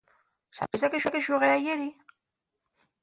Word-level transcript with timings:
¿Sabéis 0.57 0.83
a 0.83 0.89
qué 0.91 1.19
xugué 1.27 1.49
ayeri? 1.53 1.89